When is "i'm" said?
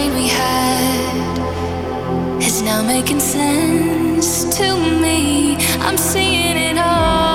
5.86-5.98